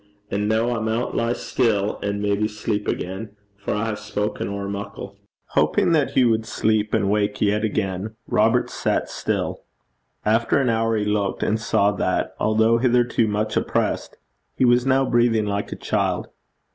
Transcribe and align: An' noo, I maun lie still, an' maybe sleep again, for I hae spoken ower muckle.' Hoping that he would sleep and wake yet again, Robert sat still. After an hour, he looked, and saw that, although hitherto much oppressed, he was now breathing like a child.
An' 0.31 0.47
noo, 0.47 0.71
I 0.71 0.79
maun 0.79 1.15
lie 1.15 1.33
still, 1.33 1.99
an' 2.01 2.23
maybe 2.23 2.47
sleep 2.47 2.87
again, 2.87 3.35
for 3.55 3.75
I 3.75 3.87
hae 3.89 3.93
spoken 3.95 4.47
ower 4.47 4.67
muckle.' 4.67 5.15
Hoping 5.49 5.91
that 5.91 6.13
he 6.13 6.25
would 6.25 6.43
sleep 6.47 6.91
and 6.95 7.07
wake 7.07 7.39
yet 7.39 7.63
again, 7.63 8.15
Robert 8.25 8.71
sat 8.71 9.11
still. 9.11 9.61
After 10.25 10.57
an 10.59 10.71
hour, 10.71 10.97
he 10.97 11.05
looked, 11.05 11.43
and 11.43 11.59
saw 11.61 11.91
that, 11.91 12.33
although 12.39 12.79
hitherto 12.79 13.27
much 13.27 13.55
oppressed, 13.55 14.17
he 14.55 14.65
was 14.65 14.87
now 14.87 15.05
breathing 15.05 15.45
like 15.45 15.71
a 15.71 15.75
child. 15.75 16.29